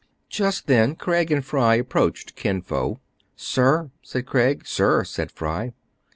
Just 0.29 0.65
then 0.65 0.95
Craig 0.95 1.31
and 1.31 1.45
Fry 1.45 1.75
approached 1.75 2.35
Kin 2.35 2.63
Fo." 2.63 2.99
Sir!" 3.35 3.91
said 4.01 4.25
Craig." 4.25 4.65
Sir!" 4.65 5.03
said 5.03 5.29
Fry. 5.31 5.73